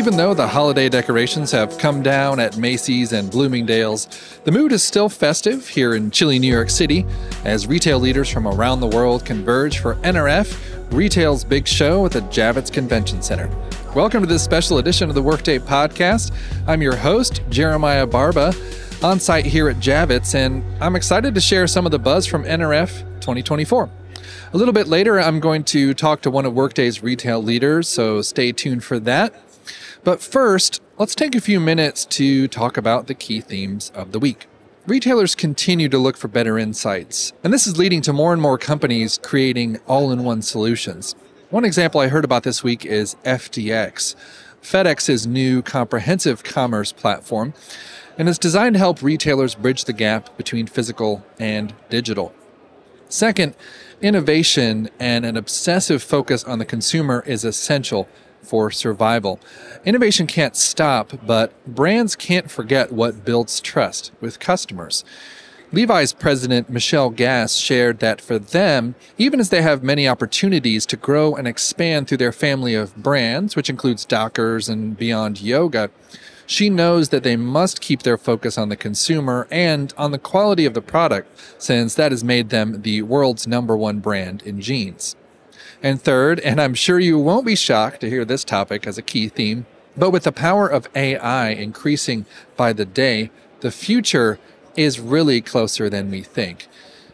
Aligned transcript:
even 0.00 0.16
though 0.16 0.32
the 0.32 0.48
holiday 0.48 0.88
decorations 0.88 1.50
have 1.50 1.76
come 1.76 2.02
down 2.02 2.40
at 2.40 2.56
Macy's 2.56 3.12
and 3.12 3.30
Bloomingdale's, 3.30 4.08
the 4.44 4.50
mood 4.50 4.72
is 4.72 4.82
still 4.82 5.10
festive 5.10 5.68
here 5.68 5.94
in 5.94 6.10
chilly 6.10 6.38
New 6.38 6.50
York 6.50 6.70
City 6.70 7.04
as 7.44 7.66
retail 7.66 7.98
leaders 7.98 8.26
from 8.30 8.48
around 8.48 8.80
the 8.80 8.86
world 8.86 9.26
converge 9.26 9.78
for 9.78 9.96
NRF, 9.96 10.90
retail's 10.90 11.44
big 11.44 11.68
show 11.68 12.06
at 12.06 12.12
the 12.12 12.22
Javits 12.22 12.72
Convention 12.72 13.20
Center. 13.20 13.50
Welcome 13.94 14.22
to 14.22 14.26
this 14.26 14.42
special 14.42 14.78
edition 14.78 15.10
of 15.10 15.14
the 15.14 15.20
Workday 15.22 15.58
Podcast. 15.58 16.32
I'm 16.66 16.80
your 16.80 16.96
host, 16.96 17.42
Jeremiah 17.50 18.06
Barba, 18.06 18.54
on 19.02 19.20
site 19.20 19.44
here 19.44 19.68
at 19.68 19.80
Javits, 19.80 20.34
and 20.34 20.64
I'm 20.82 20.96
excited 20.96 21.34
to 21.34 21.42
share 21.42 21.66
some 21.66 21.84
of 21.84 21.92
the 21.92 21.98
buzz 21.98 22.24
from 22.26 22.44
NRF 22.44 23.00
2024. 23.20 23.90
A 24.54 24.56
little 24.56 24.72
bit 24.72 24.88
later, 24.88 25.20
I'm 25.20 25.40
going 25.40 25.62
to 25.64 25.92
talk 25.92 26.22
to 26.22 26.30
one 26.30 26.46
of 26.46 26.54
Workday's 26.54 27.02
retail 27.02 27.42
leaders, 27.42 27.86
so 27.86 28.22
stay 28.22 28.50
tuned 28.50 28.82
for 28.82 28.98
that. 29.00 29.34
But 30.02 30.22
first, 30.22 30.80
let's 30.96 31.14
take 31.14 31.34
a 31.34 31.42
few 31.42 31.60
minutes 31.60 32.06
to 32.06 32.48
talk 32.48 32.78
about 32.78 33.06
the 33.06 33.14
key 33.14 33.40
themes 33.42 33.92
of 33.94 34.12
the 34.12 34.18
week. 34.18 34.46
Retailers 34.86 35.34
continue 35.34 35.90
to 35.90 35.98
look 35.98 36.16
for 36.16 36.28
better 36.28 36.58
insights, 36.58 37.34
and 37.44 37.52
this 37.52 37.66
is 37.66 37.76
leading 37.76 38.00
to 38.02 38.12
more 38.14 38.32
and 38.32 38.40
more 38.40 38.56
companies 38.56 39.20
creating 39.22 39.78
all 39.86 40.10
in 40.10 40.24
one 40.24 40.40
solutions. 40.40 41.14
One 41.50 41.66
example 41.66 42.00
I 42.00 42.08
heard 42.08 42.24
about 42.24 42.44
this 42.44 42.64
week 42.64 42.86
is 42.86 43.16
FDX, 43.24 44.16
FedEx's 44.62 45.26
new 45.26 45.60
comprehensive 45.60 46.44
commerce 46.44 46.92
platform, 46.92 47.52
and 48.16 48.26
it's 48.26 48.38
designed 48.38 48.76
to 48.76 48.78
help 48.78 49.02
retailers 49.02 49.54
bridge 49.54 49.84
the 49.84 49.92
gap 49.92 50.34
between 50.38 50.66
physical 50.66 51.26
and 51.38 51.74
digital. 51.90 52.32
Second, 53.10 53.54
innovation 54.00 54.88
and 54.98 55.26
an 55.26 55.36
obsessive 55.36 56.02
focus 56.02 56.42
on 56.44 56.58
the 56.58 56.64
consumer 56.64 57.22
is 57.26 57.44
essential 57.44 58.08
for 58.42 58.70
survival. 58.70 59.40
Innovation 59.84 60.26
can't 60.26 60.56
stop, 60.56 61.12
but 61.26 61.52
brands 61.66 62.16
can't 62.16 62.50
forget 62.50 62.92
what 62.92 63.24
builds 63.24 63.60
trust 63.60 64.12
with 64.20 64.40
customers. 64.40 65.04
Levi's 65.72 66.12
president 66.12 66.68
Michelle 66.68 67.10
Gass 67.10 67.54
shared 67.54 68.00
that 68.00 68.20
for 68.20 68.40
them, 68.40 68.96
even 69.18 69.38
as 69.38 69.50
they 69.50 69.62
have 69.62 69.84
many 69.84 70.08
opportunities 70.08 70.84
to 70.86 70.96
grow 70.96 71.36
and 71.36 71.46
expand 71.46 72.08
through 72.08 72.18
their 72.18 72.32
family 72.32 72.74
of 72.74 72.96
brands, 72.96 73.54
which 73.54 73.70
includes 73.70 74.04
Dockers 74.04 74.68
and 74.68 74.96
Beyond 74.96 75.40
Yoga, 75.40 75.90
she 76.44 76.68
knows 76.68 77.10
that 77.10 77.22
they 77.22 77.36
must 77.36 77.80
keep 77.80 78.02
their 78.02 78.18
focus 78.18 78.58
on 78.58 78.68
the 78.68 78.76
consumer 78.76 79.46
and 79.52 79.94
on 79.96 80.10
the 80.10 80.18
quality 80.18 80.66
of 80.66 80.74
the 80.74 80.82
product, 80.82 81.28
since 81.62 81.94
that 81.94 82.10
has 82.10 82.24
made 82.24 82.48
them 82.48 82.82
the 82.82 83.02
world's 83.02 83.46
number 83.46 83.76
one 83.76 84.00
brand 84.00 84.42
in 84.42 84.60
jeans. 84.60 85.14
And 85.82 86.00
third, 86.00 86.40
and 86.40 86.60
I'm 86.60 86.74
sure 86.74 86.98
you 86.98 87.18
won't 87.18 87.46
be 87.46 87.56
shocked 87.56 88.00
to 88.00 88.10
hear 88.10 88.24
this 88.24 88.44
topic 88.44 88.86
as 88.86 88.98
a 88.98 89.02
key 89.02 89.28
theme, 89.28 89.66
but 89.96 90.10
with 90.10 90.24
the 90.24 90.32
power 90.32 90.68
of 90.68 90.88
AI 90.94 91.48
increasing 91.50 92.26
by 92.56 92.72
the 92.72 92.84
day, 92.84 93.30
the 93.60 93.70
future 93.70 94.38
is 94.76 95.00
really 95.00 95.40
closer 95.40 95.90
than 95.90 96.10
we 96.10 96.22
think. 96.22 96.68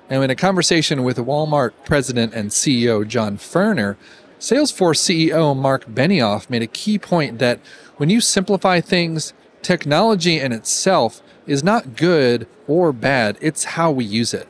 And 0.08 0.22
in 0.22 0.30
a 0.30 0.36
conversation 0.36 1.02
with 1.02 1.16
Walmart 1.16 1.72
president 1.84 2.32
and 2.34 2.50
CEO 2.50 3.06
John 3.06 3.38
Furner, 3.38 3.96
Salesforce 4.38 5.00
CEO 5.00 5.56
Marc 5.56 5.86
Benioff 5.86 6.50
made 6.50 6.62
a 6.62 6.68
key 6.68 6.98
point 6.98 7.38
that 7.38 7.58
when 7.96 8.10
you 8.10 8.20
simplify 8.20 8.80
things, 8.80 9.32
technology 9.62 10.38
in 10.38 10.52
itself 10.52 11.22
is 11.46 11.64
not 11.64 11.96
good 11.96 12.46
or 12.68 12.92
bad, 12.92 13.38
it's 13.40 13.64
how 13.64 13.90
we 13.90 14.04
use 14.04 14.34
it. 14.34 14.46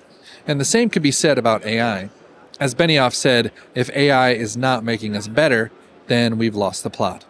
And 0.46 0.60
the 0.60 0.64
same 0.64 0.90
could 0.90 1.02
be 1.02 1.12
said 1.12 1.38
about 1.38 1.64
AI. 1.64 2.10
As 2.58 2.74
Benioff 2.74 3.14
said, 3.14 3.52
if 3.74 3.90
AI 3.90 4.30
is 4.30 4.56
not 4.56 4.82
making 4.82 5.14
us 5.14 5.28
better, 5.28 5.70
then 6.06 6.38
we've 6.38 6.54
lost 6.54 6.82
the 6.82 6.90
plot. 6.90 7.24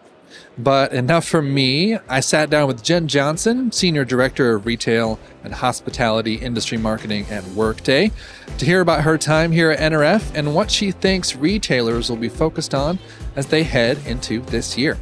But 0.58 0.92
enough 0.92 1.27
from 1.27 1.52
me. 1.52 1.98
I 2.08 2.20
sat 2.20 2.48
down 2.48 2.69
with 2.69 2.82
Jen 2.82 3.09
Johnson, 3.09 3.72
Senior 3.72 4.04
Director 4.04 4.54
of 4.54 4.66
Retail 4.66 5.19
and 5.44 5.53
Hospitality 5.53 6.37
Industry 6.37 6.78
Marketing 6.78 7.26
at 7.31 7.44
Workday, 7.48 8.12
to 8.59 8.64
hear 8.64 8.81
about 8.81 9.03
her 9.03 9.19
time 9.19 9.53
here 9.53 9.70
at 9.70 9.92
NRF 9.92 10.32
and 10.34 10.54
what 10.54 10.70
she 10.70 10.92
thinks 10.92 11.37
retailers 11.37 12.08
will 12.08 12.16
be 12.16 12.28
focused 12.28 12.75
on 12.75 12.98
as 13.34 13.47
they 13.47 13.64
head 13.64 13.98
into 14.06 14.41
this 14.43 14.78
year. 14.78 14.97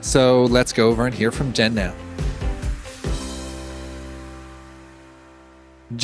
So 0.00 0.44
let's 0.44 0.72
go 0.72 0.88
over 0.88 1.06
and 1.06 1.14
hear 1.14 1.30
from 1.30 1.52
Jen 1.52 1.74
now. 1.74 1.94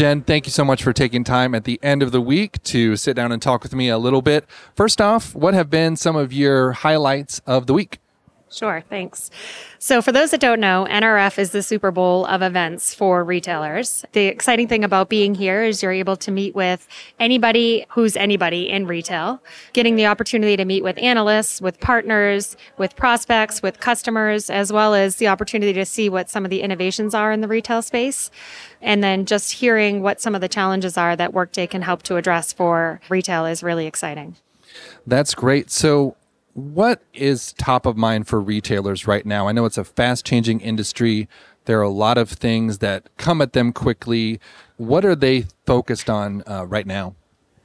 Jen, 0.01 0.23
thank 0.23 0.47
you 0.47 0.51
so 0.51 0.65
much 0.65 0.83
for 0.83 0.95
taking 0.95 1.25
time 1.25 1.55
at 1.55 1.65
the 1.65 1.79
end 1.83 2.03
of 2.03 2.11
the 2.11 2.23
week 2.23 2.63
to 2.63 2.97
sit 2.97 3.15
down 3.15 3.33
and 3.33 3.43
talk 3.43 3.63
with 3.63 3.75
me 3.75 3.91
a 3.91 3.99
little 3.99 4.23
bit. 4.23 4.47
First 4.75 4.99
off, 4.99 5.35
what 5.35 5.53
have 5.53 5.69
been 5.69 5.95
some 5.95 6.17
of 6.17 6.33
your 6.33 6.73
highlights 6.73 7.43
of 7.47 7.67
the 7.67 7.75
week? 7.75 8.00
Sure, 8.53 8.83
thanks. 8.89 9.31
So, 9.79 10.03
for 10.03 10.11
those 10.11 10.33
that 10.33 10.41
don't 10.41 10.59
know, 10.59 10.85
NRF 10.91 11.39
is 11.39 11.53
the 11.53 11.63
Super 11.63 11.93
Bowl 11.93 12.27
of 12.27 12.43
events 12.43 12.93
for 12.93 13.23
retailers. 13.23 14.05
The 14.11 14.27
exciting 14.27 14.67
thing 14.67 14.83
about 14.83 15.09
being 15.09 15.37
here 15.37 15.63
is 15.63 15.85
you're 15.85 15.93
able 15.93 16.17
to 16.17 16.33
meet 16.33 16.57
with 16.57 16.89
anybody 17.21 17.87
who's 17.91 18.17
anybody 18.17 18.69
in 18.69 18.89
retail, 18.89 19.41
getting 19.73 19.95
the 19.95 20.07
opportunity 20.07 20.57
to 20.57 20.65
meet 20.65 20.83
with 20.83 20.99
analysts, 20.99 21.61
with 21.61 21.79
partners, 21.79 22.57
with 22.77 22.97
prospects, 22.97 23.63
with 23.63 23.79
customers, 23.79 24.51
as 24.51 24.73
well 24.73 24.95
as 24.95 25.17
the 25.17 25.29
opportunity 25.29 25.73
to 25.73 25.85
see 25.85 26.09
what 26.09 26.29
some 26.29 26.45
of 26.45 26.51
the 26.51 26.63
innovations 26.63 27.15
are 27.15 27.31
in 27.31 27.43
the 27.43 27.49
retail 27.49 27.83
space. 27.83 28.33
And 28.83 29.01
then 29.01 29.27
just 29.27 29.53
hearing 29.53 30.03
what 30.03 30.21
some 30.21 30.35
of 30.35 30.41
the 30.41 30.49
challenges 30.49 30.99
are 30.99 31.15
that 31.15 31.33
Workday 31.33 31.69
can 31.69 31.83
help 31.83 32.03
to 32.05 32.17
address 32.17 32.53
for 32.53 33.01
retail 33.09 33.47
is 33.47 33.63
really 33.63 33.87
exciting. 33.87 34.35
That's 35.07 35.35
great. 35.35 35.71
So, 35.71 36.17
what 36.61 37.03
is 37.13 37.53
top 37.55 37.87
of 37.87 37.97
mind 37.97 38.29
for 38.29 38.41
retailers 38.41 39.07
right 39.07 39.25
now? 39.25 39.49
I 39.49 39.53
know 39.53 39.65
it's 39.65 39.79
a 39.79 39.85
fast 39.85 40.25
changing 40.25 40.61
industry. 40.61 41.29
There 41.65 41.79
are 41.79 41.83
a 41.83 41.89
lot 41.91 42.19
of 42.19 42.31
things 42.31 42.79
that 42.79 43.09
come 43.17 43.41
at 43.41 43.53
them 43.53 43.73
quickly. 43.73 44.41
What 44.77 45.05
are 45.05 45.17
they 45.17 45.47
focused 45.67 46.11
on 46.11 46.43
uh, 46.47 46.67
right 46.67 46.87
now? 46.87 47.15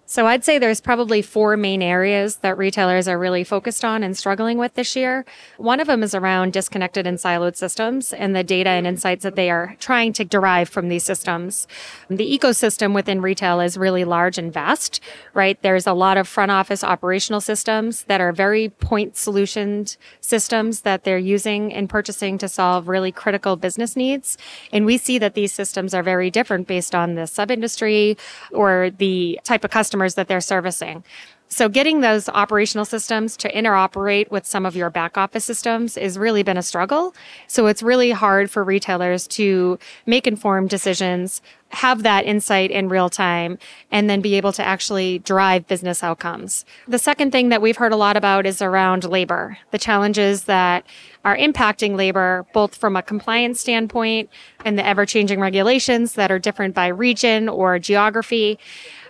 So 0.08 0.28
I'd 0.28 0.44
say 0.44 0.60
there's 0.60 0.82
probably 0.82 1.24
four 1.24 1.58
main 1.58 1.82
areas 1.82 2.38
that 2.38 2.60
retailers 2.60 3.08
are 3.08 3.18
really 3.18 3.44
focused 3.44 3.84
on 3.84 4.04
and 4.04 4.16
struggling 4.16 4.60
with 4.60 4.76
this 4.76 4.96
year. 4.96 5.26
One 5.58 5.80
of 5.80 5.88
them 5.88 6.04
is 6.04 6.14
around 6.14 6.54
disconnected 6.54 7.08
and 7.08 7.18
siloed 7.18 7.56
systems 7.56 8.14
and 8.14 8.36
the 8.36 8.44
data 8.44 8.70
and 8.70 8.86
insights 8.86 9.24
that 9.24 9.36
they 9.36 9.50
are 9.50 9.76
trying 9.80 10.14
to 10.14 10.24
derive 10.24 10.70
from 10.70 10.90
these 10.90 11.04
systems. 11.04 11.68
The 12.08 12.38
ecosystem 12.38 12.94
within 12.94 13.20
retail 13.20 13.60
is 13.60 13.78
really 13.78 14.06
large 14.06 14.38
and 14.38 14.54
vast, 14.54 15.00
right? 15.34 15.60
There's 15.64 15.88
a 15.88 15.94
lot 15.94 16.18
of 16.18 16.28
front 16.28 16.52
office 16.52 16.84
operational 16.84 17.42
systems 17.42 18.04
that 18.04 18.22
are 18.22 18.32
very 18.32 18.70
point 18.70 19.16
solutioned 19.16 19.98
systems 20.22 20.82
that 20.82 21.04
they're 21.04 21.18
using 21.18 21.72
in 21.72 21.88
purchasing 21.88 22.38
to 22.38 22.48
solve 22.48 22.88
really 22.88 23.12
critical 23.12 23.56
business 23.56 23.96
needs. 23.96 24.38
And 24.72 24.86
we 24.86 25.00
see 25.00 25.18
that 25.18 25.34
these 25.34 25.52
systems 25.52 25.96
are 25.96 26.04
very 26.04 26.30
different 26.30 26.68
based 26.68 26.94
on 26.94 27.16
the 27.16 27.26
sub 27.26 27.50
industry 27.50 28.18
or 28.52 28.92
the 28.96 29.40
type 29.44 29.64
of 29.64 29.72
customer 29.72 29.95
customers 29.96 30.16
that 30.16 30.28
they're 30.28 30.42
servicing. 30.42 31.04
So 31.48 31.70
getting 31.70 32.02
those 32.02 32.28
operational 32.28 32.86
systems 32.86 33.38
to 33.38 33.54
interoperate 33.54 34.30
with 34.32 34.46
some 34.46 34.66
of 34.66 34.76
your 34.76 34.90
back 34.90 35.18
office 35.18 35.46
systems 35.46 35.96
has 35.96 36.18
really 36.18 36.44
been 36.44 36.58
a 36.58 36.64
struggle. 36.64 37.14
So 37.48 37.68
it's 37.68 37.84
really 37.84 38.12
hard 38.12 38.50
for 38.50 38.64
retailers 38.64 39.28
to 39.28 39.78
make 40.06 40.28
informed 40.28 40.70
decisions, 40.70 41.42
have 41.70 42.04
that 42.04 42.26
insight 42.26 42.72
in 42.72 42.90
real 42.90 43.10
time, 43.10 43.58
and 43.92 44.10
then 44.10 44.22
be 44.22 44.36
able 44.36 44.52
to 44.54 44.64
actually 44.64 45.20
drive 45.20 45.68
business 45.68 46.04
outcomes. 46.04 46.66
The 46.88 47.00
second 47.00 47.32
thing 47.32 47.50
that 47.50 47.62
we've 47.62 47.78
heard 47.78 47.94
a 47.94 47.98
lot 47.98 48.18
about 48.18 48.46
is 48.46 48.62
around 48.62 49.04
labor, 49.06 49.58
the 49.72 49.78
challenges 49.78 50.46
that 50.46 50.86
are 51.24 51.38
impacting 51.38 51.96
labor, 51.96 52.46
both 52.54 52.76
from 52.76 52.96
a 52.96 53.04
compliance 53.04 53.62
standpoint 53.62 54.30
and 54.66 54.78
the 54.78 54.86
ever 54.86 55.06
changing 55.06 55.40
regulations 55.40 56.14
that 56.14 56.32
are 56.32 56.40
different 56.40 56.74
by 56.74 56.88
region 56.88 57.48
or 57.48 57.80
geography 57.80 58.58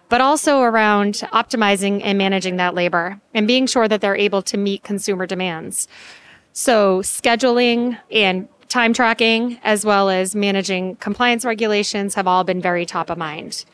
but 0.10 0.22
also 0.22 0.62
around 0.62 1.16
optimizing 1.34 2.02
and 2.04 2.18
managing 2.18 2.58
that 2.58 2.76
labor 2.76 3.20
and 3.34 3.48
being 3.48 3.68
sure 3.68 3.88
that 3.88 4.02
they're 4.02 4.16
able 4.16 4.42
to 4.44 4.58
meet 4.58 4.84
consumer 4.84 5.26
demands. 5.26 5.88
So, 6.54 7.02
scheduling 7.02 7.98
and 8.12 8.48
time 8.70 8.94
tracking, 8.94 9.60
as 9.64 9.86
well 9.86 10.10
as 10.10 10.36
managing 10.36 10.96
compliance 10.98 11.46
regulations, 11.46 12.16
have 12.16 12.28
all 12.28 12.44
been 12.44 12.62
very 12.62 12.86
top 12.86 13.10
of 13.10 13.18
mind. 13.18 13.66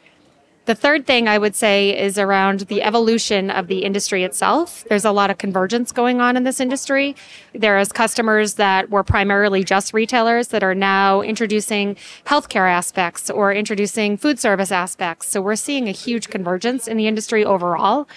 The 0.65 0.75
third 0.75 1.07
thing 1.07 1.27
I 1.27 1.39
would 1.39 1.55
say 1.55 1.97
is 1.99 2.19
around 2.19 2.61
the 2.61 2.83
evolution 2.83 3.49
of 3.49 3.65
the 3.65 3.79
industry 3.79 4.23
itself. 4.23 4.85
There's 4.87 5.05
a 5.05 5.11
lot 5.11 5.31
of 5.31 5.39
convergence 5.39 5.91
going 5.91 6.21
on 6.21 6.37
in 6.37 6.43
this 6.43 6.59
industry. 6.59 7.15
There 7.51 7.79
is 7.79 7.91
customers 7.91 8.53
that 8.55 8.91
were 8.91 9.03
primarily 9.03 9.63
just 9.63 9.91
retailers 9.91 10.49
that 10.49 10.61
are 10.61 10.75
now 10.75 11.21
introducing 11.21 11.95
healthcare 12.25 12.69
aspects 12.69 13.31
or 13.31 13.51
introducing 13.51 14.17
food 14.17 14.37
service 14.37 14.71
aspects. 14.71 15.29
So 15.29 15.41
we're 15.41 15.55
seeing 15.55 15.87
a 15.87 15.91
huge 15.91 16.29
convergence 16.29 16.87
in 16.87 16.95
the 16.95 17.07
industry 17.07 17.43
overall. 17.43 18.07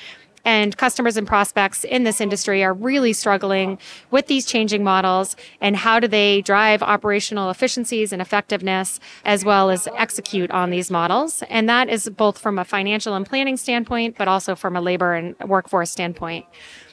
And 0.44 0.76
customers 0.76 1.16
and 1.16 1.26
prospects 1.26 1.84
in 1.84 2.04
this 2.04 2.20
industry 2.20 2.62
are 2.62 2.74
really 2.74 3.12
struggling 3.12 3.78
with 4.10 4.26
these 4.26 4.44
changing 4.44 4.84
models 4.84 5.36
and 5.60 5.76
how 5.76 5.98
do 6.00 6.06
they 6.06 6.42
drive 6.42 6.82
operational 6.82 7.50
efficiencies 7.50 8.12
and 8.12 8.20
effectiveness 8.20 9.00
as 9.24 9.44
well 9.44 9.70
as 9.70 9.88
execute 9.96 10.50
on 10.50 10.70
these 10.70 10.90
models. 10.90 11.42
And 11.48 11.68
that 11.68 11.88
is 11.88 12.08
both 12.10 12.38
from 12.38 12.58
a 12.58 12.64
financial 12.64 13.14
and 13.14 13.24
planning 13.24 13.56
standpoint, 13.56 14.16
but 14.18 14.28
also 14.28 14.54
from 14.54 14.76
a 14.76 14.80
labor 14.80 15.14
and 15.14 15.34
workforce 15.40 15.90
standpoint. 15.90 16.44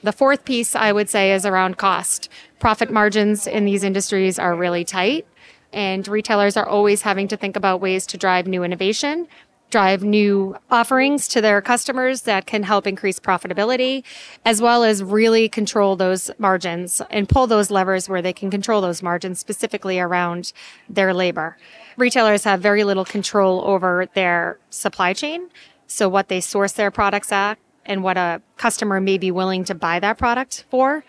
The 0.04 0.14
fourth 0.14 0.46
piece 0.46 0.76
I 0.76 0.92
would 0.92 1.10
say 1.10 1.34
is 1.34 1.46
around 1.46 1.78
cost. 1.78 2.30
Profit 2.60 2.90
margins 2.90 3.48
in 3.48 3.66
these 3.66 3.84
industries 3.84 4.40
are 4.40 4.56
really 4.56 4.86
tight 4.86 5.28
and 5.74 6.08
retailers 6.08 6.58
are 6.58 6.68
always 6.68 7.02
having 7.02 7.28
to 7.30 7.38
think 7.38 7.56
about 7.56 7.82
ways 7.82 8.06
to 8.08 8.18
drive 8.18 8.48
new 8.48 8.64
innovation 8.64 9.28
drive 9.72 10.04
new 10.04 10.56
offerings 10.70 11.28
to 11.30 11.42
their 11.42 11.62
customers 11.62 12.22
that 12.24 12.46
can 12.46 12.62
help 12.64 12.86
increase 12.86 13.20
profitability, 13.20 14.04
as 14.46 14.62
well 14.62 14.84
as 14.84 15.04
really 15.04 15.50
control 15.50 15.96
those 15.96 16.30
margins 16.38 17.02
and 17.10 17.28
pull 17.28 17.48
those 17.48 17.72
levers 17.72 18.08
where 18.08 18.22
they 18.22 18.34
can 18.34 18.52
control 18.52 18.82
those 18.82 19.02
margins 19.02 19.40
specifically 19.40 20.00
around 20.00 20.54
their 20.90 21.14
labor. 21.14 21.58
Retailers 21.98 22.44
have 22.44 22.62
very 22.62 22.84
little 22.84 23.06
control 23.06 23.62
over 23.66 24.08
their 24.14 24.60
supply 24.70 25.14
chain. 25.14 25.50
So 25.88 26.08
what 26.08 26.28
they 26.28 26.42
source 26.42 26.74
their 26.74 26.92
products 26.92 27.32
at 27.32 27.58
and 27.86 28.04
what 28.04 28.18
a 28.18 28.42
customer 28.58 29.02
may 29.02 29.18
be 29.18 29.32
willing 29.32 29.64
to 29.66 29.76
buy 29.76 30.00
that 30.00 30.18
product 30.18 30.66
for. 30.70 31.04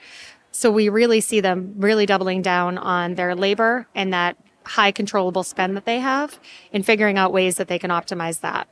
So 0.50 0.70
we 0.70 0.88
really 0.88 1.20
see 1.20 1.40
them 1.40 1.74
really 1.78 2.06
doubling 2.06 2.42
down 2.42 2.78
on 2.78 3.14
their 3.14 3.34
labor 3.34 3.86
and 3.94 4.12
that 4.12 4.36
high 4.64 4.92
controllable 4.92 5.42
spend 5.42 5.76
that 5.76 5.84
they 5.84 6.00
have 6.00 6.38
and 6.72 6.84
figuring 6.84 7.18
out 7.18 7.32
ways 7.32 7.56
that 7.56 7.68
they 7.68 7.78
can 7.78 7.90
optimize 7.90 8.40
that. 8.40 8.68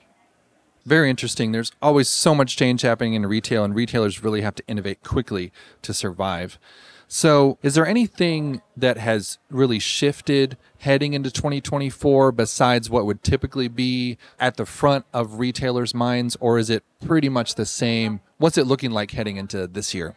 Very 0.87 1.11
interesting. 1.11 1.53
There's 1.53 1.73
always 1.83 2.09
so 2.09 2.35
much 2.35 2.57
change 2.57 2.83
happening 2.83 3.15
in 3.15 3.27
retail, 3.27 3.65
and 3.65 3.75
retailers 3.75 4.23
really 4.23 4.41
have 4.41 4.55
to 4.57 4.63
innovate 4.67 5.03
quickly 5.03 5.53
to 5.83 5.93
survive. 5.93 6.59
So, 7.07 7.59
is 7.63 7.75
there 7.75 7.87
anything 7.87 8.63
that 8.77 8.97
has 8.97 9.39
really 9.51 9.81
shifted 9.81 10.57
heading 10.79 11.13
into 11.13 11.31
2024 11.31 12.31
besides 12.33 12.89
what 12.89 13.05
would 13.05 13.25
typically 13.25 13.67
be 13.67 14.17
at 14.39 14.57
the 14.57 14.65
front 14.65 15.05
of 15.13 15.41
retailers' 15.41 15.93
minds, 15.93 16.37
or 16.41 16.57
is 16.57 16.71
it 16.71 16.85
pretty 17.05 17.29
much 17.29 17.57
the 17.57 17.67
same? 17.67 18.21
What's 18.39 18.57
it 18.57 18.67
looking 18.67 18.93
like 18.93 19.11
heading 19.11 19.39
into 19.39 19.67
this 19.67 19.93
year? 19.93 20.17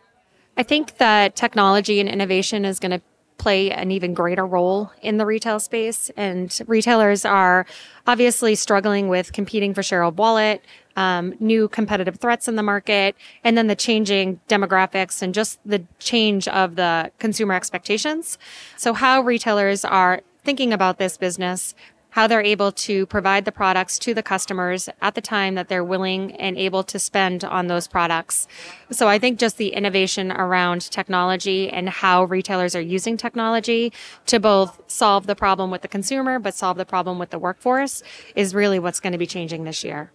I 0.56 0.62
think 0.62 0.98
that 0.98 1.36
technology 1.36 2.00
and 2.00 2.08
innovation 2.08 2.64
is 2.64 2.80
going 2.80 2.92
to 2.92 3.02
play 3.44 3.72
an 3.72 3.92
even 3.92 4.14
greater 4.14 4.48
role 4.48 4.90
in 5.02 5.18
the 5.18 5.26
retail 5.26 5.60
space. 5.60 6.10
And 6.16 6.58
retailers 6.66 7.26
are 7.26 7.66
obviously 8.08 8.56
struggling 8.56 9.10
with 9.10 9.34
competing 9.34 9.74
for 9.74 9.84
share 9.84 10.02
of 10.04 10.18
wallet, 10.18 10.64
um, 10.96 11.36
new 11.42 11.68
competitive 11.68 12.16
threats 12.16 12.48
in 12.48 12.56
the 12.56 12.64
market, 12.64 13.18
and 13.44 13.58
then 13.58 13.68
the 13.68 13.76
changing 13.76 14.40
demographics 14.48 15.22
and 15.22 15.34
just 15.34 15.60
the 15.66 15.84
change 16.00 16.48
of 16.48 16.78
the 16.78 17.12
consumer 17.20 17.54
expectations. 17.54 18.38
So 18.78 18.94
how 18.94 19.20
retailers 19.20 19.84
are 19.84 20.22
thinking 20.46 20.72
about 20.72 20.98
this 20.98 21.18
business 21.18 21.76
how 22.14 22.28
they're 22.28 22.42
able 22.42 22.72
to 22.72 23.08
provide 23.08 23.44
the 23.44 23.52
products 23.52 23.98
to 23.98 24.14
the 24.14 24.22
customers 24.22 24.88
at 25.02 25.16
the 25.16 25.22
time 25.22 25.56
that 25.56 25.68
they're 25.68 25.84
willing 25.84 26.32
and 26.36 26.56
able 26.60 26.84
to 26.84 27.00
spend 27.00 27.44
on 27.44 27.66
those 27.66 27.88
products. 27.88 28.48
So 28.92 29.08
I 29.08 29.18
think 29.18 29.40
just 29.40 29.58
the 29.58 29.70
innovation 29.70 30.32
around 30.32 30.82
technology 30.92 31.70
and 31.70 31.90
how 31.90 32.26
retailers 32.26 32.76
are 32.76 32.82
using 32.82 33.18
technology 33.18 33.92
to 34.28 34.40
both 34.40 34.80
solve 34.86 35.26
the 35.26 35.36
problem 35.36 35.72
with 35.72 35.82
the 35.82 35.88
consumer, 35.88 36.38
but 36.38 36.54
solve 36.54 36.78
the 36.78 36.86
problem 36.86 37.18
with 37.18 37.32
the 37.32 37.40
workforce 37.40 38.04
is 38.36 38.54
really 38.54 38.78
what's 38.78 39.00
going 39.00 39.14
to 39.14 39.18
be 39.18 39.28
changing 39.28 39.64
this 39.64 39.84
year 39.84 40.12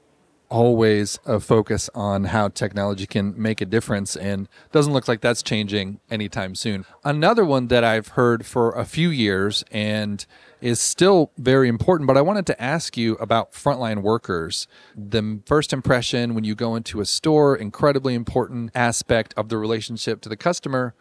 always 0.50 1.18
a 1.26 1.40
focus 1.40 1.90
on 1.94 2.24
how 2.24 2.48
technology 2.48 3.06
can 3.06 3.34
make 3.40 3.60
a 3.60 3.66
difference 3.66 4.16
and 4.16 4.48
doesn't 4.72 4.92
look 4.92 5.08
like 5.08 5.20
that's 5.20 5.42
changing 5.42 6.00
anytime 6.10 6.54
soon. 6.54 6.84
Another 7.04 7.44
one 7.44 7.68
that 7.68 7.84
I've 7.84 8.08
heard 8.08 8.46
for 8.46 8.72
a 8.72 8.84
few 8.84 9.10
years 9.10 9.64
and 9.70 10.24
is 10.60 10.80
still 10.80 11.30
very 11.38 11.68
important, 11.68 12.06
but 12.06 12.16
I 12.16 12.20
wanted 12.20 12.46
to 12.46 12.62
ask 12.62 12.96
you 12.96 13.14
about 13.16 13.52
frontline 13.52 14.02
workers. 14.02 14.66
The 14.96 15.40
first 15.46 15.72
impression 15.72 16.34
when 16.34 16.44
you 16.44 16.54
go 16.54 16.74
into 16.74 17.00
a 17.00 17.06
store, 17.06 17.56
incredibly 17.56 18.14
important 18.14 18.70
aspect 18.74 19.34
of 19.36 19.48
the 19.48 19.58
relationship 19.58 20.20
to 20.22 20.28
the 20.28 20.36
customer. 20.36 20.94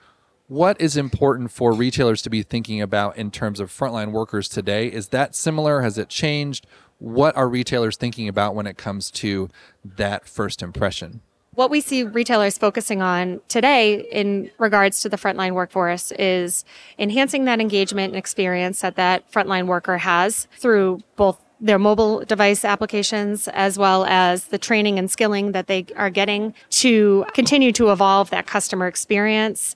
What 0.50 0.79
is 0.79 0.95
important 0.95 1.51
for 1.51 1.73
retailers 1.73 2.21
to 2.21 2.29
be 2.29 2.41
thinking 2.41 2.81
about 2.81 3.17
in 3.17 3.31
terms 3.31 3.59
of 3.59 3.69
frontline 3.69 4.11
workers 4.11 4.47
today? 4.47 4.88
Is 4.88 5.09
that 5.09 5.35
similar? 5.35 5.81
Has 5.81 5.97
it 5.97 6.07
changed? 6.07 6.65
What 6.99 7.35
are 7.35 7.47
retailers 7.47 7.97
thinking 7.97 8.27
about 8.27 8.55
when 8.55 8.67
it 8.67 8.77
comes 8.77 9.11
to 9.11 9.49
that 9.83 10.27
first 10.27 10.61
impression? 10.61 11.21
What 11.53 11.71
we 11.71 11.81
see 11.81 12.03
retailers 12.03 12.57
focusing 12.57 13.01
on 13.01 13.41
today 13.47 14.07
in 14.11 14.51
regards 14.59 15.01
to 15.01 15.09
the 15.09 15.17
frontline 15.17 15.53
workforce 15.53 16.11
is 16.13 16.63
enhancing 16.99 17.45
that 17.45 17.59
engagement 17.59 18.13
and 18.13 18.17
experience 18.17 18.81
that 18.81 18.95
that 18.95 19.31
frontline 19.31 19.65
worker 19.65 19.97
has 19.97 20.47
through 20.57 20.99
both 21.15 21.44
their 21.59 21.80
mobile 21.80 22.24
device 22.25 22.63
applications 22.63 23.48
as 23.50 23.77
well 23.77 24.06
as 24.06 24.45
the 24.45 24.57
training 24.57 25.00
and 25.00 25.09
skilling 25.09 25.54
that 25.54 25.68
they 25.68 25.86
are 25.95 26.09
getting 26.09 26.54
to 26.69 27.25
continue 27.33 27.71
to 27.71 27.92
evolve 27.92 28.30
that 28.30 28.45
customer 28.45 28.88
experience. 28.88 29.75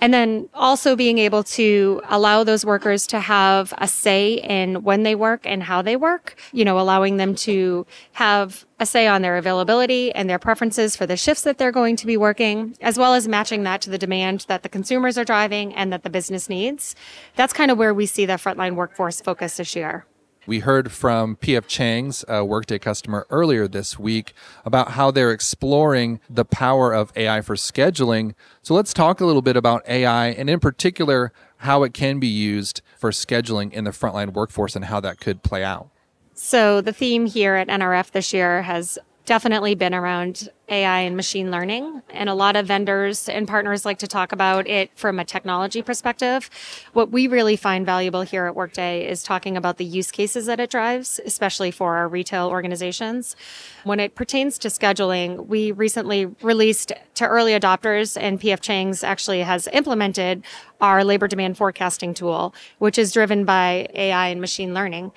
And 0.00 0.14
then 0.14 0.48
also 0.54 0.94
being 0.94 1.18
able 1.18 1.42
to 1.44 2.00
allow 2.08 2.44
those 2.44 2.64
workers 2.64 3.06
to 3.08 3.20
have 3.20 3.74
a 3.78 3.88
say 3.88 4.34
in 4.34 4.82
when 4.84 5.02
they 5.02 5.14
work 5.14 5.42
and 5.44 5.62
how 5.62 5.82
they 5.82 5.96
work, 5.96 6.38
you 6.52 6.64
know, 6.64 6.78
allowing 6.78 7.16
them 7.16 7.34
to 7.34 7.84
have 8.12 8.64
a 8.80 8.86
say 8.86 9.08
on 9.08 9.22
their 9.22 9.36
availability 9.36 10.12
and 10.12 10.30
their 10.30 10.38
preferences 10.38 10.94
for 10.94 11.04
the 11.04 11.16
shifts 11.16 11.42
that 11.42 11.58
they're 11.58 11.72
going 11.72 11.96
to 11.96 12.06
be 12.06 12.16
working, 12.16 12.76
as 12.80 12.96
well 12.96 13.12
as 13.12 13.26
matching 13.26 13.64
that 13.64 13.80
to 13.82 13.90
the 13.90 13.98
demand 13.98 14.46
that 14.48 14.62
the 14.62 14.68
consumers 14.68 15.18
are 15.18 15.24
driving 15.24 15.74
and 15.74 15.92
that 15.92 16.04
the 16.04 16.10
business 16.10 16.48
needs. 16.48 16.94
That's 17.34 17.52
kind 17.52 17.70
of 17.70 17.76
where 17.76 17.92
we 17.92 18.06
see 18.06 18.24
the 18.24 18.34
frontline 18.34 18.76
workforce 18.76 19.20
focus 19.20 19.56
this 19.56 19.74
year. 19.74 20.06
We 20.48 20.60
heard 20.60 20.90
from 20.90 21.36
PF 21.36 21.66
Chang's 21.66 22.24
uh, 22.26 22.42
Workday 22.42 22.78
customer 22.78 23.26
earlier 23.28 23.68
this 23.68 23.98
week 23.98 24.32
about 24.64 24.92
how 24.92 25.10
they're 25.10 25.30
exploring 25.30 26.20
the 26.30 26.46
power 26.46 26.94
of 26.94 27.12
AI 27.14 27.42
for 27.42 27.54
scheduling. 27.54 28.32
So 28.62 28.72
let's 28.72 28.94
talk 28.94 29.20
a 29.20 29.26
little 29.26 29.42
bit 29.42 29.58
about 29.58 29.86
AI 29.86 30.28
and, 30.28 30.48
in 30.48 30.58
particular, 30.58 31.34
how 31.58 31.82
it 31.82 31.92
can 31.92 32.18
be 32.18 32.28
used 32.28 32.80
for 32.96 33.10
scheduling 33.10 33.74
in 33.74 33.84
the 33.84 33.90
frontline 33.90 34.32
workforce 34.32 34.74
and 34.74 34.86
how 34.86 35.00
that 35.00 35.20
could 35.20 35.42
play 35.42 35.62
out. 35.62 35.90
So, 36.32 36.80
the 36.80 36.94
theme 36.94 37.26
here 37.26 37.56
at 37.56 37.68
NRF 37.68 38.12
this 38.12 38.32
year 38.32 38.62
has 38.62 38.98
definitely 39.26 39.74
been 39.74 39.92
around 39.92 40.48
AI 40.68 41.00
and 41.00 41.16
machine 41.16 41.50
learning. 41.50 42.02
And 42.10 42.28
a 42.28 42.34
lot 42.34 42.56
of 42.56 42.66
vendors 42.66 43.28
and 43.28 43.46
partners 43.48 43.84
like 43.84 43.98
to 43.98 44.06
talk 44.06 44.32
about 44.32 44.66
it 44.66 44.90
from 44.94 45.18
a 45.18 45.24
technology 45.24 45.82
perspective. 45.82 46.50
What 46.92 47.10
we 47.10 47.26
really 47.26 47.56
find 47.56 47.86
valuable 47.86 48.22
here 48.22 48.46
at 48.46 48.54
Workday 48.54 49.06
is 49.06 49.22
talking 49.22 49.56
about 49.56 49.78
the 49.78 49.84
use 49.84 50.10
cases 50.10 50.46
that 50.46 50.60
it 50.60 50.70
drives, 50.70 51.20
especially 51.24 51.70
for 51.70 51.96
our 51.96 52.08
retail 52.08 52.48
organizations. 52.48 53.36
When 53.84 54.00
it 54.00 54.14
pertains 54.14 54.58
to 54.58 54.68
scheduling, 54.68 55.46
we 55.46 55.72
recently 55.72 56.26
released 56.42 56.92
to 57.14 57.26
early 57.26 57.52
adopters, 57.52 58.20
and 58.20 58.40
PF 58.40 58.60
Chang's 58.60 59.02
actually 59.02 59.40
has 59.40 59.68
implemented 59.72 60.44
our 60.80 61.02
labor 61.02 61.26
demand 61.26 61.56
forecasting 61.56 62.14
tool, 62.14 62.54
which 62.78 62.98
is 62.98 63.12
driven 63.12 63.44
by 63.44 63.88
AI 63.94 64.28
and 64.28 64.40
machine 64.40 64.74
learning. 64.74 65.10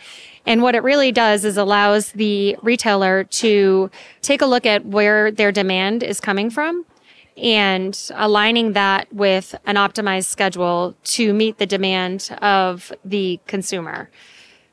And 0.45 0.63
what 0.63 0.73
it 0.73 0.81
really 0.81 1.11
does 1.11 1.45
is 1.45 1.57
allows 1.57 2.13
the 2.13 2.57
retailer 2.63 3.25
to 3.25 3.91
take 4.23 4.41
a 4.41 4.47
look 4.47 4.65
at 4.65 4.85
where 4.85 5.31
their 5.41 5.51
demand 5.51 6.03
is 6.03 6.19
coming 6.19 6.51
from 6.51 6.85
and 7.35 8.11
aligning 8.13 8.73
that 8.73 9.11
with 9.11 9.55
an 9.65 9.75
optimized 9.75 10.25
schedule 10.25 10.95
to 11.03 11.33
meet 11.33 11.57
the 11.57 11.65
demand 11.65 12.29
of 12.43 12.93
the 13.03 13.39
consumer. 13.47 14.11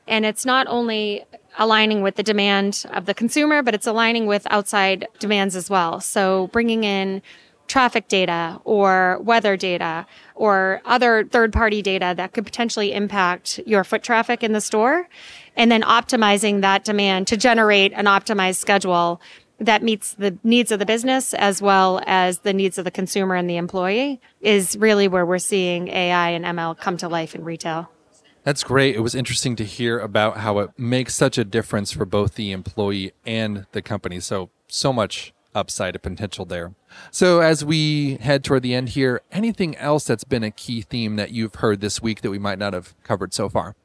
And 0.07 0.27
it's 0.27 0.45
not 0.45 0.67
only 0.67 1.25
aligning 1.57 2.03
with 2.03 2.17
the 2.17 2.21
demand 2.21 2.85
of 2.91 3.07
the 3.07 3.15
consumer, 3.15 3.63
but 3.63 3.73
it's 3.73 3.87
aligning 3.87 4.27
with 4.27 4.45
outside 4.51 5.07
demands 5.17 5.55
as 5.55 5.71
well. 5.71 6.01
So 6.01 6.49
bringing 6.53 6.83
in 6.83 7.23
traffic 7.65 8.07
data 8.07 8.61
or 8.63 9.17
weather 9.23 9.57
data 9.57 10.05
or 10.35 10.81
other 10.85 11.25
third 11.25 11.51
party 11.51 11.81
data 11.81 12.13
that 12.15 12.33
could 12.33 12.45
potentially 12.45 12.93
impact 12.93 13.59
your 13.65 13.83
foot 13.83 14.03
traffic 14.03 14.43
in 14.43 14.53
the 14.53 14.61
store 14.61 15.09
and 15.55 15.71
then 15.71 15.81
optimizing 15.81 16.61
that 16.61 16.83
demand 16.83 17.25
to 17.27 17.37
generate 17.37 17.91
an 17.93 18.05
optimized 18.05 18.57
schedule 18.57 19.19
that 19.59 19.83
meets 19.83 20.13
the 20.13 20.37
needs 20.43 20.71
of 20.71 20.79
the 20.79 20.85
business 20.85 21.33
as 21.33 21.61
well 21.61 22.01
as 22.05 22.39
the 22.39 22.53
needs 22.53 22.77
of 22.77 22.85
the 22.85 22.91
consumer 22.91 23.35
and 23.35 23.49
the 23.49 23.57
employee 23.57 24.21
is 24.41 24.77
really 24.77 25.07
where 25.07 25.25
we're 25.25 25.37
seeing 25.37 25.89
AI 25.89 26.29
and 26.29 26.45
ML 26.45 26.77
come 26.77 26.97
to 26.97 27.07
life 27.07 27.35
in 27.35 27.43
retail. 27.43 27.89
That's 28.43 28.63
great. 28.63 28.95
It 28.95 29.01
was 29.01 29.15
interesting 29.15 29.55
to 29.57 29.65
hear 29.65 29.99
about 29.99 30.37
how 30.37 30.59
it 30.59 30.71
makes 30.77 31.13
such 31.13 31.37
a 31.37 31.43
difference 31.43 31.91
for 31.91 32.05
both 32.05 32.35
the 32.35 32.51
employee 32.51 33.11
and 33.25 33.65
the 33.73 33.81
company. 33.81 34.19
So, 34.21 34.49
so 34.67 34.93
much 34.93 35.33
upside 35.53 35.95
of 35.95 36.01
potential 36.01 36.45
there. 36.45 36.73
So, 37.11 37.41
as 37.41 37.65
we 37.65 38.15
head 38.15 38.43
toward 38.43 38.63
the 38.63 38.73
end 38.73 38.89
here, 38.89 39.21
anything 39.31 39.75
else 39.75 40.05
that's 40.05 40.23
been 40.23 40.43
a 40.43 40.51
key 40.51 40.81
theme 40.81 41.17
that 41.17 41.31
you've 41.31 41.55
heard 41.55 41.81
this 41.81 42.01
week 42.01 42.21
that 42.21 42.31
we 42.31 42.39
might 42.39 42.59
not 42.59 42.73
have 42.73 42.95
covered 43.03 43.33
so 43.33 43.49
far? 43.49 43.75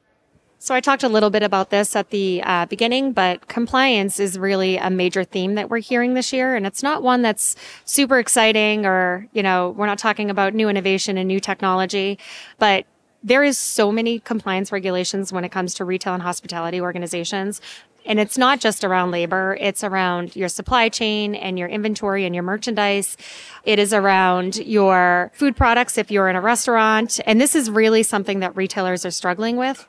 So 0.57 0.73
I 0.73 0.79
talked 0.79 1.03
a 1.03 1.09
little 1.09 1.29
bit 1.29 1.43
about 1.43 1.69
this 1.69 1.95
at 1.95 2.09
the 2.09 2.41
uh, 2.43 2.65
beginning, 2.65 3.11
but 3.11 3.47
compliance 3.47 4.19
is 4.19 4.39
really 4.39 4.77
a 4.77 4.89
major 4.89 5.23
theme 5.23 5.55
that 5.55 5.69
we're 5.69 5.79
hearing 5.79 6.13
this 6.13 6.33
year. 6.33 6.55
And 6.55 6.65
it's 6.65 6.81
not 6.81 7.03
one 7.03 7.21
that's 7.21 7.55
super 7.83 8.17
exciting 8.17 8.85
or, 8.85 9.27
you 9.33 9.43
know, 9.43 9.71
we're 9.71 9.85
not 9.85 9.99
talking 9.99 10.29
about 10.29 10.53
new 10.53 10.69
innovation 10.69 11.17
and 11.17 11.27
new 11.27 11.39
technology, 11.39 12.17
but 12.57 12.85
there 13.21 13.43
is 13.43 13.57
so 13.57 13.91
many 13.91 14.19
compliance 14.19 14.71
regulations 14.71 15.33
when 15.33 15.43
it 15.43 15.49
comes 15.49 15.73
to 15.75 15.85
retail 15.85 16.13
and 16.13 16.23
hospitality 16.23 16.79
organizations. 16.79 17.59
And 18.05 18.19
it's 18.19 18.37
not 18.37 18.59
just 18.59 18.83
around 18.83 19.09
labor. 19.09 19.57
It's 19.59 19.83
around 19.83 20.35
your 20.35 20.47
supply 20.47 20.89
chain 20.89 21.33
and 21.33 21.57
your 21.57 21.67
inventory 21.67 22.23
and 22.25 22.35
your 22.35 22.43
merchandise. 22.43 23.17
It 23.63 23.79
is 23.79 23.93
around 23.93 24.57
your 24.57 25.31
food 25.33 25.55
products 25.55 25.97
if 25.97 26.11
you're 26.11 26.29
in 26.29 26.35
a 26.35 26.41
restaurant. 26.41 27.19
And 27.25 27.41
this 27.41 27.55
is 27.55 27.69
really 27.71 28.03
something 28.03 28.41
that 28.41 28.55
retailers 28.55 29.05
are 29.05 29.11
struggling 29.11 29.57
with 29.57 29.87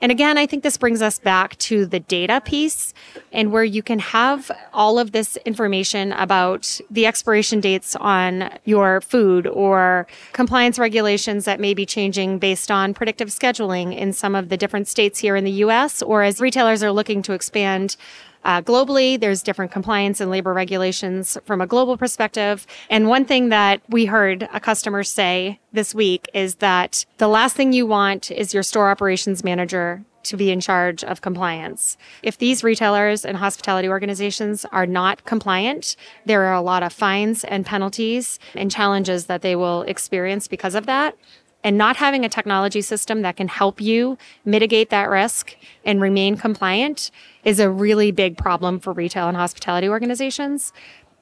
and 0.00 0.12
again, 0.12 0.38
I 0.38 0.46
think 0.46 0.62
this 0.62 0.76
brings 0.76 1.02
us 1.02 1.18
back 1.18 1.56
to 1.58 1.84
the 1.84 1.98
data 1.98 2.40
piece 2.44 2.94
and 3.32 3.50
where 3.50 3.64
you 3.64 3.82
can 3.82 3.98
have 3.98 4.50
all 4.72 4.98
of 4.98 5.10
this 5.10 5.36
information 5.38 6.12
about 6.12 6.80
the 6.88 7.04
expiration 7.04 7.60
dates 7.60 7.96
on 7.96 8.50
your 8.64 9.00
food 9.00 9.48
or 9.48 10.06
compliance 10.32 10.78
regulations 10.78 11.46
that 11.46 11.58
may 11.58 11.74
be 11.74 11.84
changing 11.84 12.38
based 12.38 12.70
on 12.70 12.94
predictive 12.94 13.28
scheduling 13.28 13.96
in 13.96 14.12
some 14.12 14.36
of 14.36 14.50
the 14.50 14.56
different 14.56 14.86
states 14.86 15.18
here 15.18 15.34
in 15.34 15.44
the 15.44 15.50
US 15.64 16.00
or 16.00 16.22
as 16.22 16.40
retailers 16.40 16.82
are 16.82 16.92
looking 16.92 17.20
to 17.22 17.32
expand 17.32 17.96
uh, 18.44 18.62
globally, 18.62 19.18
there's 19.18 19.42
different 19.42 19.72
compliance 19.72 20.20
and 20.20 20.30
labor 20.30 20.52
regulations 20.52 21.36
from 21.44 21.60
a 21.60 21.66
global 21.66 21.96
perspective. 21.96 22.66
And 22.88 23.08
one 23.08 23.24
thing 23.24 23.48
that 23.50 23.82
we 23.88 24.06
heard 24.06 24.48
a 24.52 24.60
customer 24.60 25.02
say 25.02 25.60
this 25.72 25.94
week 25.94 26.28
is 26.34 26.56
that 26.56 27.04
the 27.18 27.28
last 27.28 27.56
thing 27.56 27.72
you 27.72 27.86
want 27.86 28.30
is 28.30 28.54
your 28.54 28.62
store 28.62 28.90
operations 28.90 29.44
manager 29.44 30.04
to 30.24 30.36
be 30.36 30.50
in 30.50 30.60
charge 30.60 31.02
of 31.04 31.20
compliance. 31.20 31.96
If 32.22 32.38
these 32.38 32.62
retailers 32.62 33.24
and 33.24 33.36
hospitality 33.36 33.88
organizations 33.88 34.64
are 34.66 34.86
not 34.86 35.24
compliant, 35.24 35.96
there 36.26 36.44
are 36.44 36.54
a 36.54 36.60
lot 36.60 36.82
of 36.82 36.92
fines 36.92 37.44
and 37.44 37.64
penalties 37.64 38.38
and 38.54 38.70
challenges 38.70 39.26
that 39.26 39.42
they 39.42 39.56
will 39.56 39.82
experience 39.82 40.46
because 40.48 40.74
of 40.74 40.86
that. 40.86 41.16
And 41.64 41.76
not 41.76 41.96
having 41.96 42.24
a 42.24 42.28
technology 42.28 42.80
system 42.80 43.22
that 43.22 43.36
can 43.36 43.48
help 43.48 43.80
you 43.80 44.16
mitigate 44.44 44.90
that 44.90 45.10
risk 45.10 45.56
and 45.84 46.00
remain 46.00 46.36
compliant 46.36 47.10
is 47.44 47.58
a 47.58 47.68
really 47.68 48.12
big 48.12 48.36
problem 48.36 48.78
for 48.78 48.92
retail 48.92 49.28
and 49.28 49.36
hospitality 49.36 49.88
organizations. 49.88 50.72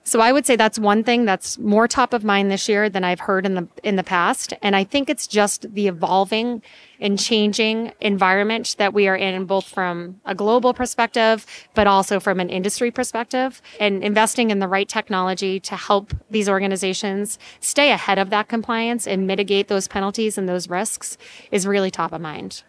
So 0.06 0.20
I 0.20 0.30
would 0.30 0.46
say 0.46 0.54
that's 0.54 0.78
one 0.78 1.02
thing 1.02 1.24
that's 1.24 1.58
more 1.58 1.88
top 1.88 2.12
of 2.12 2.22
mind 2.22 2.48
this 2.48 2.68
year 2.68 2.88
than 2.88 3.02
I've 3.02 3.18
heard 3.18 3.44
in 3.44 3.54
the 3.54 3.66
in 3.82 3.96
the 3.96 4.04
past 4.04 4.54
and 4.62 4.76
I 4.76 4.84
think 4.84 5.10
it's 5.10 5.26
just 5.26 5.74
the 5.74 5.88
evolving 5.88 6.62
and 7.00 7.18
changing 7.18 7.92
environment 8.00 8.76
that 8.78 8.94
we 8.94 9.08
are 9.08 9.16
in 9.16 9.46
both 9.46 9.66
from 9.66 10.20
a 10.24 10.32
global 10.32 10.72
perspective 10.72 11.44
but 11.74 11.88
also 11.88 12.20
from 12.20 12.38
an 12.38 12.50
industry 12.50 12.92
perspective 12.92 13.60
and 13.80 14.04
investing 14.04 14.52
in 14.52 14.60
the 14.60 14.68
right 14.68 14.88
technology 14.88 15.58
to 15.58 15.74
help 15.74 16.14
these 16.30 16.48
organizations 16.48 17.36
stay 17.58 17.90
ahead 17.90 18.20
of 18.20 18.30
that 18.30 18.46
compliance 18.46 19.08
and 19.08 19.26
mitigate 19.26 19.66
those 19.66 19.88
penalties 19.88 20.38
and 20.38 20.48
those 20.48 20.70
risks 20.70 21.18
is 21.50 21.66
really 21.66 21.90
top 21.90 22.12
of 22.12 22.20
mind. 22.20 22.62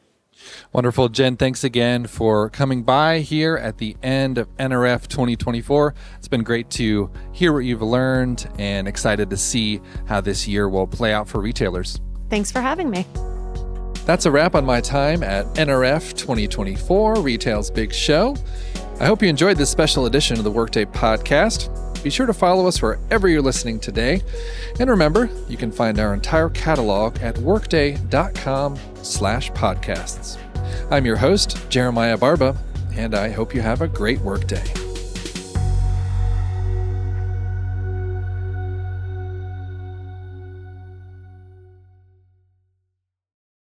Wonderful. 0.74 1.10
Jen, 1.10 1.38
thanks 1.38 1.64
again 1.64 2.06
for 2.06 2.50
coming 2.50 2.84
by 2.84 3.20
here 3.20 3.56
at 3.56 3.78
the 3.78 3.96
end 4.04 4.38
of 4.38 4.48
NRF 4.58 5.08
2024. 5.08 5.94
It's 6.18 6.28
been 6.28 6.44
great 6.44 6.70
to 6.72 7.10
hear 7.32 7.54
what 7.54 7.60
you've 7.60 7.82
learned 7.82 8.50
and 8.58 8.88
excited 8.88 9.30
to 9.30 9.38
see 9.38 9.82
how 10.06 10.22
this 10.22 10.48
year 10.48 10.70
will 10.70 10.88
play 10.88 11.14
out 11.14 11.28
for 11.28 11.40
retailers. 11.40 12.00
Thanks 12.30 12.52
for 12.52 12.62
having 12.62 12.90
me. 12.90 13.06
That's 14.06 14.26
a 14.26 14.32
wrap 14.32 14.56
on 14.56 14.66
my 14.66 14.80
time 14.80 15.22
at 15.22 15.46
NRF 15.56 16.16
2024, 16.16 17.22
Retail's 17.22 17.70
Big 17.70 17.94
Show. 17.94 18.38
I 19.00 19.06
hope 19.06 19.22
you 19.22 19.28
enjoyed 19.28 19.58
this 19.58 19.70
special 19.70 20.06
edition 20.06 20.38
of 20.38 20.44
the 20.44 20.52
Workday 20.52 20.86
podcast. 20.86 21.87
Be 22.08 22.12
sure 22.12 22.26
to 22.26 22.34
follow 22.34 22.68
us 22.68 22.82
wherever 22.82 23.28
you're 23.28 23.42
listening 23.42 23.82
today. 23.82 24.22
And 24.80 24.90
remember, 24.90 25.30
you 25.50 25.58
can 25.58 25.74
find 25.74 26.00
our 26.00 26.14
entire 26.14 26.48
catalog 26.48 27.18
at 27.22 27.38
workday.com 27.40 28.80
slash 29.02 29.52
podcasts. 29.52 30.38
I'm 30.90 31.06
your 31.06 31.18
host, 31.18 31.70
Jeremiah 31.70 32.18
Barba, 32.18 32.56
and 32.96 33.14
I 33.14 33.28
hope 33.28 33.54
you 33.54 33.60
have 33.60 33.82
a 33.82 33.90
great 33.90 34.22
workday. 34.22 34.87